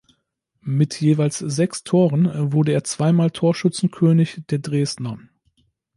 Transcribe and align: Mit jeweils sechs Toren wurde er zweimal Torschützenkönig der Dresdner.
Mit 0.65 0.99
jeweils 0.99 1.37
sechs 1.37 1.83
Toren 1.83 2.51
wurde 2.51 2.71
er 2.71 2.83
zweimal 2.83 3.29
Torschützenkönig 3.29 4.41
der 4.49 4.57
Dresdner. 4.57 5.19